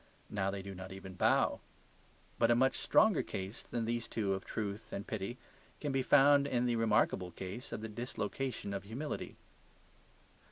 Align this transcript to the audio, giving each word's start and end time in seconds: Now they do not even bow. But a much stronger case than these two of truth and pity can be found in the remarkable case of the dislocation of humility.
Now 0.31 0.49
they 0.49 0.63
do 0.63 0.73
not 0.73 0.91
even 0.91 1.13
bow. 1.13 1.59
But 2.39 2.49
a 2.49 2.55
much 2.55 2.79
stronger 2.79 3.21
case 3.21 3.61
than 3.63 3.85
these 3.85 4.07
two 4.07 4.33
of 4.33 4.43
truth 4.43 4.91
and 4.91 5.05
pity 5.05 5.37
can 5.79 5.91
be 5.91 6.01
found 6.01 6.47
in 6.47 6.65
the 6.65 6.75
remarkable 6.75 7.29
case 7.29 7.71
of 7.71 7.81
the 7.81 7.87
dislocation 7.87 8.73
of 8.73 8.81
humility. 8.81 9.35